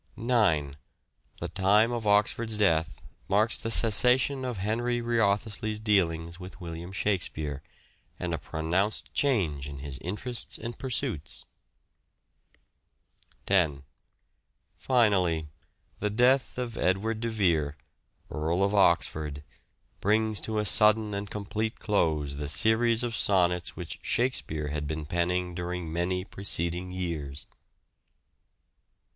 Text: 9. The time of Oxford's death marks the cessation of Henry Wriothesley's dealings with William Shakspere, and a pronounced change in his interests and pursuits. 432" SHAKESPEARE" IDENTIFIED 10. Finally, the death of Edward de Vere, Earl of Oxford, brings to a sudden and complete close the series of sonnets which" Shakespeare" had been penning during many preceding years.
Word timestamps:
9. 0.15 0.73
The 1.41 1.47
time 1.47 1.91
of 1.91 2.07
Oxford's 2.07 2.57
death 2.57 3.03
marks 3.29 3.55
the 3.55 3.69
cessation 3.69 4.43
of 4.43 4.57
Henry 4.57 4.99
Wriothesley's 4.99 5.79
dealings 5.79 6.39
with 6.39 6.59
William 6.59 6.91
Shakspere, 6.91 7.61
and 8.19 8.33
a 8.33 8.39
pronounced 8.39 9.13
change 9.13 9.69
in 9.69 9.77
his 9.77 9.99
interests 9.99 10.57
and 10.57 10.75
pursuits. 10.79 11.45
432" 13.45 13.85
SHAKESPEARE" 14.81 14.95
IDENTIFIED 15.03 15.37
10. 15.37 15.47
Finally, 15.47 15.47
the 15.99 16.09
death 16.09 16.57
of 16.57 16.79
Edward 16.79 17.19
de 17.19 17.29
Vere, 17.29 17.77
Earl 18.31 18.63
of 18.63 18.73
Oxford, 18.73 19.43
brings 19.99 20.41
to 20.41 20.57
a 20.57 20.65
sudden 20.65 21.13
and 21.13 21.29
complete 21.29 21.79
close 21.79 22.37
the 22.37 22.47
series 22.47 23.03
of 23.03 23.15
sonnets 23.15 23.75
which" 23.75 23.99
Shakespeare" 24.01 24.69
had 24.69 24.87
been 24.87 25.05
penning 25.05 25.53
during 25.53 25.93
many 25.93 26.25
preceding 26.25 26.91
years. 26.91 27.45